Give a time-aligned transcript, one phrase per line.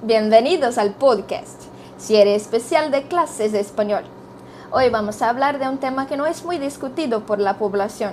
[0.00, 1.60] Bienvenidos al podcast,
[1.96, 4.04] serie especial de clases de español.
[4.70, 8.12] Hoy vamos a hablar de un tema que no es muy discutido por la población,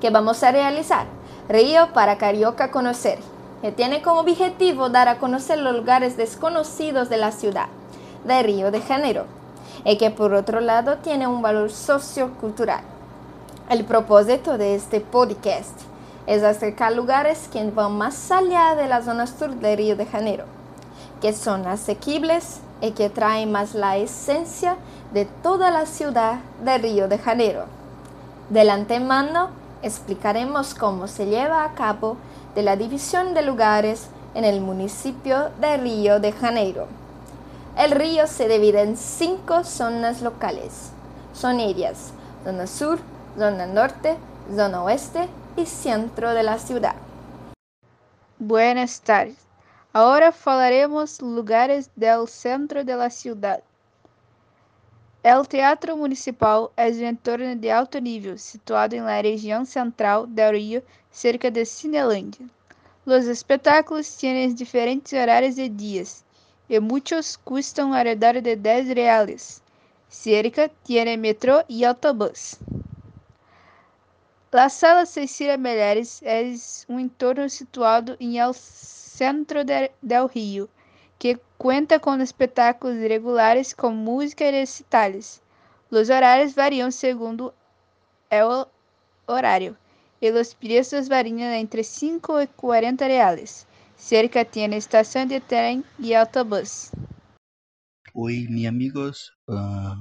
[0.00, 1.04] que vamos a realizar,
[1.46, 3.18] Río para Carioca Conocer,
[3.60, 7.66] que tiene como objetivo dar a conocer los lugares desconocidos de la ciudad,
[8.24, 9.26] de Río de Janeiro,
[9.84, 12.80] y que por otro lado tiene un valor sociocultural.
[13.68, 15.78] El propósito de este podcast
[16.26, 20.55] es acercar lugares que van más allá de la zona sur de Río de Janeiro
[21.26, 24.76] que son asequibles y que traen más la esencia
[25.12, 27.64] de toda la ciudad de Río de Janeiro.
[28.48, 29.50] Del antemano
[29.82, 32.16] explicaremos cómo se lleva a cabo
[32.54, 36.86] de la división de lugares en el municipio de Río de Janeiro.
[37.76, 40.92] El río se divide en cinco zonas locales.
[41.34, 42.12] Son ellas
[42.44, 43.00] zona sur,
[43.36, 44.16] zona norte,
[44.54, 46.94] zona oeste y centro de la ciudad.
[48.38, 49.45] Buenas tardes.
[49.98, 53.62] Agora falaremos lugares del centro de la ciudad.
[55.22, 60.52] El Teatro Municipal é um entorno de alto nível, situado em la região central del
[60.52, 62.46] Rio, cerca de Cinelândia.
[63.06, 66.26] Los espetáculos tienen diferentes horários de dias,
[66.68, 69.62] e muitos custam alrededor de 10 reais.
[70.10, 72.58] Cerca tiene metrô e autobús.
[74.52, 76.42] La Sala Cecília Meleres é
[76.86, 78.52] um entorno situado em El
[79.16, 80.68] Centro del Rio,
[81.18, 85.42] que cuenta com espetáculos regulares com música e recitales.
[85.90, 87.54] Os horários variam segundo
[88.30, 88.66] o
[89.26, 89.74] horário,
[90.20, 93.66] e os preços variam entre 5 e 40 reais.
[93.96, 96.92] Cerca tiene estação de trem e autobús.
[98.12, 99.32] Oi, meus amigos.
[99.48, 99.96] Uh,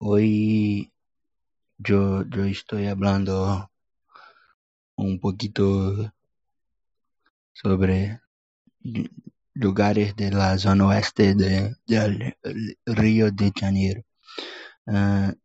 [0.00, 0.90] hoy
[1.78, 3.70] yo, yo estoy hablando
[4.96, 6.12] un poquito
[7.54, 8.20] sobre
[9.54, 11.76] lugares de la zona oeste de,
[12.86, 14.04] Río de Janeiro.
[14.86, 15.36] Uh,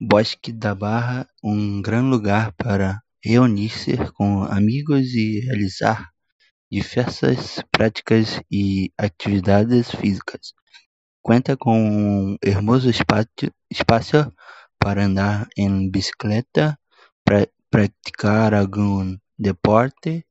[0.00, 6.10] Bosque da Barra, um grande lugar para reunir-se com amigos e realizar
[6.70, 10.52] diversas práticas e atividades físicas.
[11.22, 14.32] Conta com um hermoso espaço
[14.78, 16.78] para andar em bicicleta,
[17.24, 20.24] pra, praticar algum deporte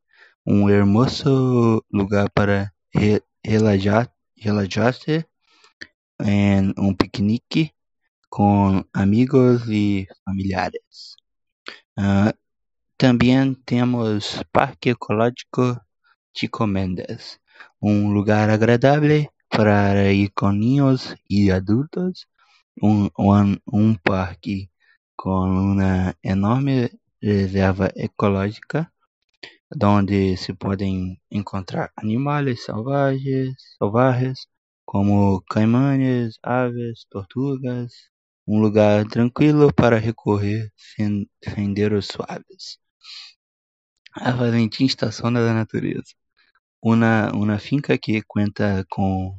[0.45, 5.25] um hermoso lugar para re relajar, relajar-se
[6.21, 7.71] em um piquenique
[8.29, 11.15] com amigos e familiares.
[11.97, 12.33] Uh,
[12.97, 15.79] também temos Parque Ecológico
[16.35, 17.39] Chico Mendes,
[17.81, 22.27] um lugar agradável para ir com niños e adultos,
[22.81, 24.69] um, um, um parque
[25.15, 26.91] com uma enorme
[27.21, 28.91] reserva ecológica
[29.83, 34.47] onde se podem encontrar animais selvagens,
[34.85, 37.91] como caimanes, aves, tortugas,
[38.47, 40.71] um lugar tranquilo para recorrer
[41.43, 42.77] senderos suaves.
[44.13, 46.13] A Valentim Estação da Natureza,
[46.81, 49.35] uma, uma finca que conta com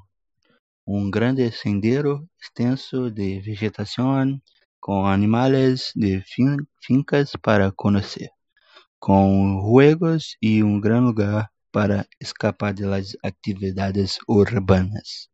[0.86, 4.40] um grande sendero extenso de vegetação
[4.80, 8.35] com animais de fin fincas para conhecer
[8.98, 15.28] com juegos e um grande lugar para escapar das atividades urbanas.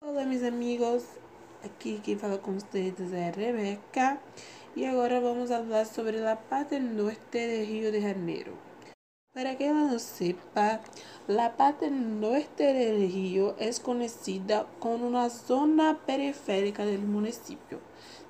[0.00, 1.04] Olá, meus amigos.
[1.64, 4.20] Aqui quem fala com vocês é Rebeca
[4.76, 8.65] e agora vamos falar sobre a parte norte de Rio de Janeiro.
[9.36, 10.80] Para quem não sepa,
[11.28, 17.78] a parte norte do Rio é conhecida como uma zona periférica do município.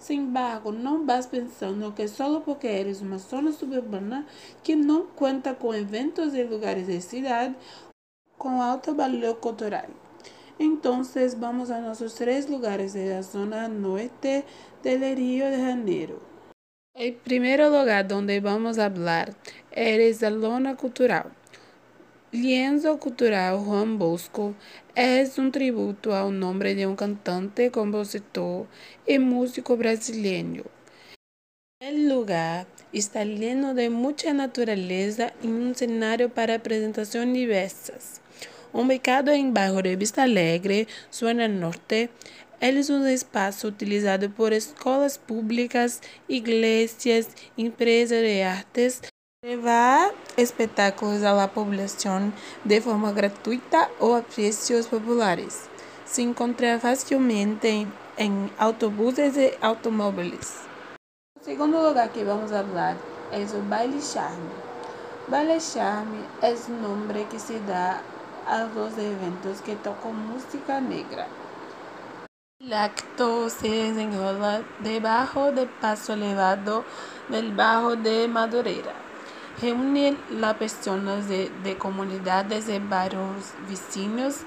[0.01, 4.27] Sin embargo, não vas pensando que solo porque eres uma zona suburbana
[4.65, 7.55] que não conta com eventos e lugares de cidade
[8.37, 9.87] com alto valor cultural.
[10.59, 11.03] Então,
[11.39, 14.45] vamos a nossos três lugares da zona norte
[14.83, 16.36] del Rio de Janeiro.
[16.99, 19.29] O primeiro lugar onde vamos falar
[19.71, 21.31] é a Lona Cultural.
[22.33, 24.55] Lienzo Cultural Juan Bosco
[24.95, 28.67] es un tributo ao nome de um cantante, compositor
[29.07, 30.65] e músico brasileiro.
[31.83, 38.23] El lugar está lleno de muita natureza e um cenário para apresentações diversas.
[38.73, 42.11] Ubicado em bairro de Vista Alegre, zona norte,
[42.61, 49.03] é um espaço utilizado por escolas públicas, igrejas, empresas de artes
[49.47, 52.33] Levar espetáculos à população
[52.65, 55.71] de forma gratuita ou a preços populares.
[56.05, 57.87] Se encontra facilmente
[58.19, 60.67] em, autobuses e automóveis.
[61.41, 62.97] O segundo lugar que vamos falar
[63.31, 64.51] é o Baile Charme.
[65.29, 68.03] Ballet Charme é o nome que se dá
[68.47, 71.29] a los eventos que tocam música negra.
[72.67, 76.83] El acto se desenrola debajo del paso elevado
[77.29, 78.93] del Bajo de Madureira.
[79.63, 84.39] Reúne las personas de, de comunidades y barrios vecinos.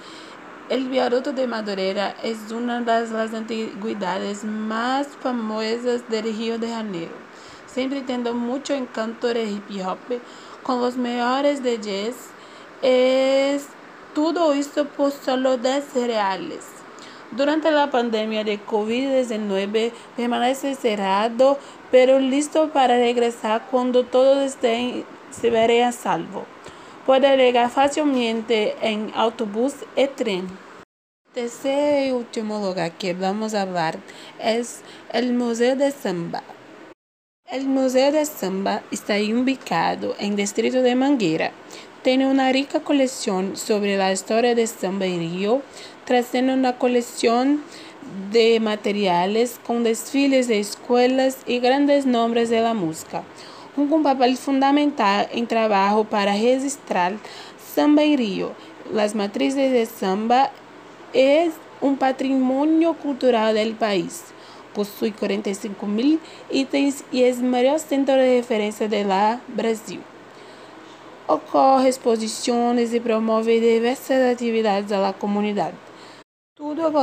[0.68, 7.14] El viaducto de Madureira es una de las antiguidades más famosas del Río de Janeiro,
[7.68, 10.20] siempre teniendo mucho encanto de hip hop,
[10.62, 12.18] con los mejores DJs.
[12.82, 13.68] Es
[14.14, 16.79] todo esto por solo 10 reales.
[17.32, 21.60] Durante la pandemia de COVID-19 permanece cerrado,
[21.92, 26.46] pero listo para regresar cuando todos estén se verán a salvo.
[27.06, 30.48] Puede llegar fácilmente en autobús y tren.
[31.34, 34.00] Tercer y último lugar que vamos a hablar
[34.40, 34.82] es
[35.14, 36.42] el Museo de Samba.
[37.46, 41.52] El Museo de Samba está ubicado en el distrito de Mangueira.
[42.02, 45.62] Tiene una rica colección sobre la historia de samba en Río,
[46.06, 47.62] trazando una colección
[48.32, 53.24] de materiales con desfiles de escuelas y grandes nombres de la música.
[53.76, 57.18] Un papel fundamental en trabajo para registrar
[57.76, 58.54] samba en Río.
[58.94, 60.52] Las matrices de samba
[61.12, 64.24] es un patrimonio cultural del país.
[64.74, 70.00] Possui 45 mil itens e é o maior centro de referência de la Brasil.
[71.30, 75.78] Ocorre exposições e promove diversas atividades da comunidade.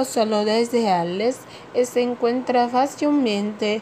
[0.05, 3.81] Solo 10 reais e se encontra facilmente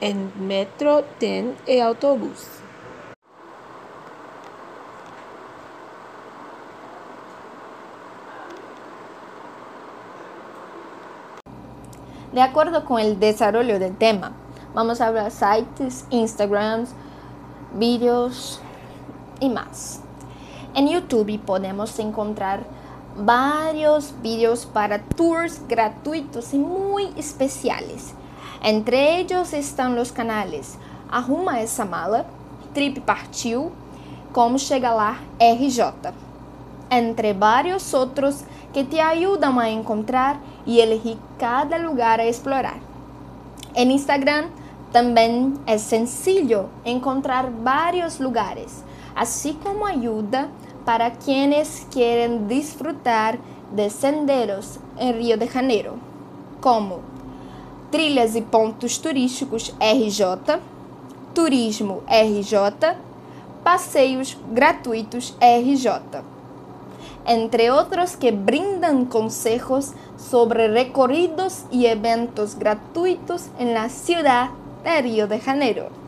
[0.00, 2.44] em metro, trem e autobús.
[12.32, 14.32] De acuerdo con el desarrollo del tema,
[14.74, 16.92] vamos a hablar sites, Instagrams,
[17.72, 18.60] vídeos
[19.40, 20.00] y más.
[20.74, 22.64] En YouTube podemos encontrar
[23.16, 28.12] varios vídeos para tours gratuitos y muy especiales.
[28.62, 30.78] Entre ellos están los canales
[31.10, 32.26] Arruma essa mala,
[32.74, 33.70] Trip Partiu,
[34.32, 36.12] Como Chega Lá RJ,
[36.90, 42.80] entre vários outros que te ayudan a encontrar y elegir cada lugar a explorar.
[43.74, 44.46] En Instagram
[44.90, 48.82] también es sencillo encontrar varios lugares,
[49.16, 50.48] así como ayuda
[50.84, 53.38] para quienes quieren disfrutar
[53.74, 55.94] de senderos en Rio de Janeiro,
[56.60, 57.00] como
[57.90, 60.60] Trilhas e Pontos Turísticos RJ,
[61.34, 62.94] Turismo RJ,
[63.64, 66.22] Passeios Gratuitos RJ,
[67.26, 74.50] entre otros que brindan consejos sobre recorridos y eventos gratuitos en la ciudad
[74.84, 76.05] de Río de Janeiro.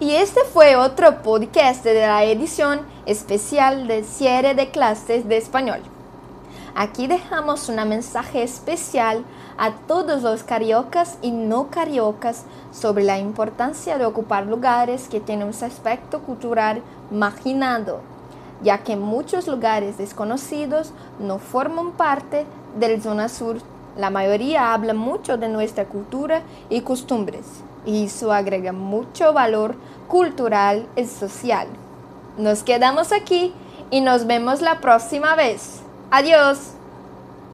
[0.00, 5.80] Y este fue otro podcast de la edición especial de cierre de clases de español.
[6.74, 9.24] Aquí dejamos un mensaje especial
[9.56, 15.48] a todos los cariocas y no cariocas sobre la importancia de ocupar lugares que tienen
[15.48, 18.00] un aspecto cultural marginado
[18.62, 22.46] ya que muchos lugares desconocidos no forman parte
[22.78, 23.58] del zona sur.
[23.96, 27.44] La mayoría habla mucho de nuestra cultura y costumbres,
[27.88, 29.74] y eso agrega mucho valor
[30.08, 31.66] cultural y social.
[32.36, 33.54] Nos quedamos aquí
[33.90, 35.80] y nos vemos la próxima vez.
[36.10, 36.77] Adiós.